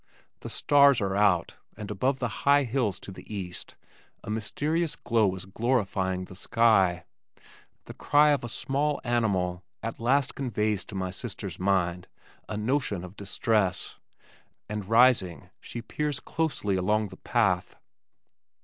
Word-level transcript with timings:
The 0.39 0.49
stars 0.49 0.99
are 0.99 1.15
out, 1.15 1.57
and 1.77 1.91
above 1.91 2.17
the 2.17 2.27
high 2.41 2.63
hills 2.63 2.99
to 3.01 3.11
the 3.11 3.31
east 3.31 3.75
a 4.23 4.31
mysterious 4.31 4.95
glow 4.95 5.35
is 5.35 5.45
glorifying 5.45 6.25
the 6.25 6.33
sky. 6.35 7.03
The 7.85 7.93
cry 7.93 8.29
of 8.31 8.41
the 8.41 8.49
small 8.49 8.99
animal 9.03 9.63
at 9.83 9.99
last 9.99 10.33
conveys 10.33 10.85
to 10.85 10.95
my 10.95 11.11
sister's 11.11 11.59
mind 11.59 12.07
a 12.49 12.57
notion 12.57 13.03
of 13.03 13.15
distress, 13.15 13.99
and 14.67 14.89
rising 14.89 15.51
she 15.59 15.83
peers 15.83 16.19
closely 16.19 16.77
along 16.77 17.09
the 17.09 17.17
path. 17.17 17.75